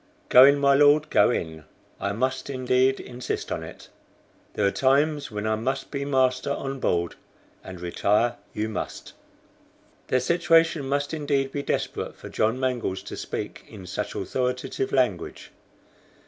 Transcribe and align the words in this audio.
"Go 0.29 0.45
in, 0.45 0.57
my 0.57 0.73
Lord, 0.73 1.11
go 1.11 1.29
in. 1.29 1.63
I 1.99 2.11
must 2.11 2.49
indeed 2.49 2.99
insist 2.99 3.51
on 3.51 3.61
it. 3.61 3.89
There 4.55 4.65
are 4.65 4.71
times 4.71 5.29
when 5.29 5.45
I 5.45 5.53
must 5.53 5.91
be 5.91 6.05
master 6.05 6.49
on 6.49 6.79
board, 6.79 7.13
and 7.63 7.79
retire 7.79 8.37
you 8.51 8.67
must." 8.67 9.13
Their 10.07 10.19
situation 10.19 10.87
must 10.89 11.13
indeed 11.13 11.51
be 11.51 11.61
desperate 11.61 12.15
for 12.15 12.29
John 12.29 12.59
Mangles 12.59 13.03
to 13.03 13.15
speak 13.15 13.63
in 13.69 13.85
such 13.85 14.15
authoritative 14.15 14.91
language. 14.91 15.51